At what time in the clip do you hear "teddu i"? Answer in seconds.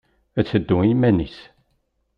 0.49-0.87